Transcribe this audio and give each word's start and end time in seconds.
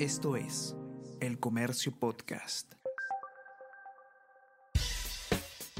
Esto 0.00 0.34
es 0.34 0.74
El 1.20 1.38
Comercio 1.38 1.92
Podcast. 1.96 2.72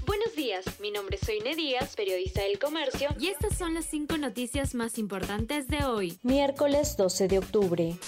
Buenos 0.06 0.36
días, 0.36 0.64
mi 0.78 0.92
nombre 0.92 1.16
es 1.20 1.26
Soine 1.26 1.56
Díaz, 1.56 1.96
periodista 1.96 2.42
del 2.42 2.60
Comercio, 2.60 3.08
y 3.18 3.26
estas 3.26 3.58
son 3.58 3.74
las 3.74 3.86
cinco 3.86 4.16
noticias 4.16 4.76
más 4.76 4.98
importantes 4.98 5.66
de 5.66 5.84
hoy. 5.84 6.16
Miércoles 6.22 6.96
12 6.96 7.26
de 7.26 7.38
octubre. 7.38 7.98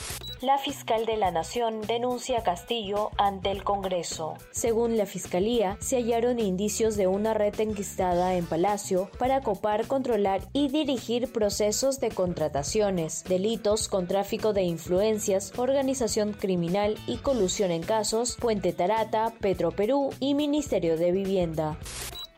La 0.43 0.59
fiscal 0.59 1.07
de 1.07 1.17
la 1.17 1.31
Nación 1.31 1.81
denuncia 1.81 2.41
a 2.41 2.43
Castillo 2.43 3.11
ante 3.17 3.51
el 3.51 3.65
Congreso. 3.65 4.35
Según 4.51 4.99
la 4.99 5.07
Fiscalía, 5.07 5.79
se 5.81 5.97
hallaron 5.97 6.39
indicios 6.41 6.97
de 6.97 7.07
una 7.07 7.33
red 7.33 7.59
enquistada 7.59 8.35
en 8.35 8.45
Palacio 8.45 9.11
para 9.19 9.41
copar, 9.41 9.87
controlar 9.87 10.43
y 10.53 10.69
dirigir 10.69 11.33
procesos 11.33 12.01
de 12.01 12.11
contrataciones, 12.11 13.25
delitos 13.25 13.89
con 13.89 14.07
tráfico 14.07 14.53
de 14.53 14.65
influencias, 14.65 15.55
organización 15.57 16.35
criminal 16.35 16.99
y 17.07 17.17
colusión 17.17 17.71
en 17.71 17.83
casos 17.83 18.37
Puente 18.39 18.75
Tarata, 18.75 19.33
Petroperú 19.41 20.11
y 20.21 20.35
Ministerio 20.35 20.99
de 20.99 21.13
Vivienda. 21.13 21.79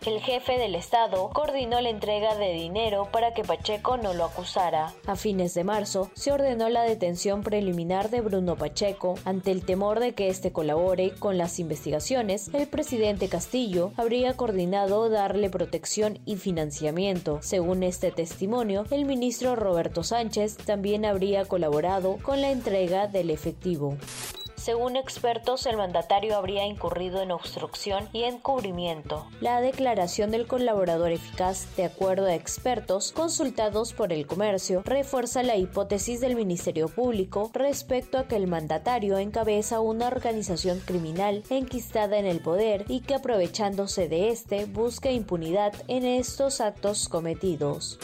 El 0.06 0.20
jefe 0.20 0.58
del 0.58 0.76
Estado 0.76 1.28
coordinó 1.34 1.80
la 1.80 1.90
entrega 1.90 2.36
de 2.36 2.52
dinero 2.52 3.08
para 3.12 3.34
que 3.34 3.42
Pacheco 3.42 3.96
no 3.96 4.14
lo 4.14 4.24
acusara. 4.24 4.94
A 5.06 5.16
fines 5.16 5.54
de 5.54 5.64
marzo, 5.64 6.08
se 6.14 6.30
ordenó 6.30 6.68
la 6.68 6.82
detención 6.82 7.42
preliminar 7.42 8.08
de 8.08 8.20
Bruno 8.20 8.54
Pacheco. 8.56 9.16
Ante 9.24 9.50
el 9.50 9.64
temor 9.64 9.98
de 9.98 10.14
que 10.14 10.28
éste 10.28 10.52
colabore 10.52 11.10
con 11.18 11.36
las 11.36 11.58
investigaciones, 11.58 12.48
el 12.54 12.68
presidente 12.68 13.28
Castillo 13.28 13.90
habría 13.96 14.36
coordinado 14.36 15.10
darle 15.10 15.50
protección 15.50 16.20
y 16.24 16.36
financiamiento. 16.36 17.40
Según 17.42 17.82
este 17.82 18.12
testimonio, 18.12 18.86
el 18.92 19.04
ministro 19.04 19.56
Roberto 19.56 20.04
Sánchez 20.04 20.58
también 20.58 21.04
habría 21.04 21.44
colaborado 21.44 22.18
con 22.22 22.40
la 22.40 22.52
entrega 22.52 23.08
del 23.08 23.30
efectivo. 23.30 23.96
Según 24.58 24.96
expertos, 24.96 25.66
el 25.66 25.76
mandatario 25.76 26.36
habría 26.36 26.66
incurrido 26.66 27.22
en 27.22 27.30
obstrucción 27.30 28.08
y 28.12 28.24
encubrimiento. 28.24 29.24
La 29.40 29.60
declaración 29.60 30.32
del 30.32 30.48
colaborador 30.48 31.12
eficaz, 31.12 31.74
de 31.76 31.84
acuerdo 31.84 32.26
a 32.26 32.34
expertos 32.34 33.12
consultados 33.12 33.92
por 33.92 34.12
el 34.12 34.26
comercio, 34.26 34.82
refuerza 34.84 35.44
la 35.44 35.56
hipótesis 35.56 36.20
del 36.20 36.34
Ministerio 36.34 36.88
Público 36.88 37.50
respecto 37.54 38.18
a 38.18 38.26
que 38.26 38.34
el 38.34 38.48
mandatario 38.48 39.18
encabeza 39.18 39.78
una 39.78 40.08
organización 40.08 40.80
criminal 40.80 41.44
enquistada 41.50 42.18
en 42.18 42.26
el 42.26 42.40
poder 42.40 42.84
y 42.88 43.00
que 43.00 43.14
aprovechándose 43.14 44.08
de 44.08 44.30
este 44.30 44.64
busca 44.66 45.10
impunidad 45.12 45.72
en 45.86 46.04
estos 46.04 46.60
actos 46.60 47.08
cometidos 47.08 47.98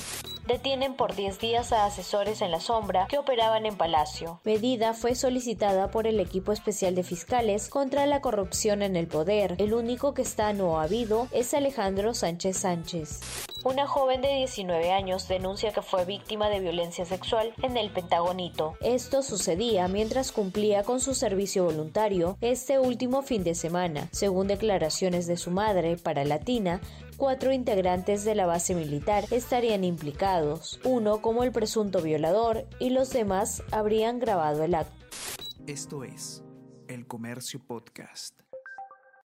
detienen 0.46 0.94
por 0.94 1.14
10 1.14 1.38
días 1.38 1.72
a 1.72 1.86
asesores 1.86 2.42
en 2.42 2.50
la 2.50 2.60
sombra 2.60 3.06
que 3.08 3.18
operaban 3.18 3.66
en 3.66 3.76
Palacio. 3.76 4.40
Medida 4.44 4.94
fue 4.94 5.14
solicitada 5.14 5.90
por 5.90 6.06
el 6.06 6.20
equipo 6.20 6.52
especial 6.52 6.94
de 6.94 7.02
fiscales 7.02 7.68
contra 7.68 8.06
la 8.06 8.20
corrupción 8.20 8.82
en 8.82 8.96
el 8.96 9.06
poder. 9.06 9.56
El 9.58 9.74
único 9.74 10.14
que 10.14 10.22
está 10.22 10.52
no 10.52 10.80
habido 10.80 11.28
es 11.32 11.54
Alejandro 11.54 12.14
Sánchez 12.14 12.58
Sánchez. 12.58 13.20
Una 13.64 13.86
joven 13.86 14.20
de 14.20 14.28
19 14.28 14.92
años 14.92 15.26
denuncia 15.26 15.72
que 15.72 15.80
fue 15.80 16.04
víctima 16.04 16.50
de 16.50 16.60
violencia 16.60 17.06
sexual 17.06 17.54
en 17.62 17.78
el 17.78 17.90
Pentagonito. 17.90 18.74
Esto 18.82 19.22
sucedía 19.22 19.88
mientras 19.88 20.32
cumplía 20.32 20.82
con 20.82 21.00
su 21.00 21.14
servicio 21.14 21.64
voluntario 21.64 22.36
este 22.42 22.78
último 22.78 23.22
fin 23.22 23.42
de 23.42 23.54
semana. 23.54 24.10
Según 24.12 24.48
declaraciones 24.48 25.26
de 25.26 25.38
su 25.38 25.50
madre 25.50 25.96
para 25.96 26.26
Latina, 26.26 26.82
cuatro 27.16 27.54
integrantes 27.54 28.22
de 28.26 28.34
la 28.34 28.44
base 28.44 28.74
militar 28.74 29.24
estarían 29.30 29.82
implicados, 29.82 30.78
uno 30.84 31.22
como 31.22 31.42
el 31.42 31.50
presunto 31.50 32.02
violador 32.02 32.66
y 32.78 32.90
los 32.90 33.14
demás 33.14 33.62
habrían 33.72 34.18
grabado 34.18 34.62
el 34.62 34.74
acto. 34.74 35.06
Esto 35.66 36.04
es 36.04 36.44
El 36.86 37.06
Comercio 37.06 37.60
Podcast. 37.66 38.43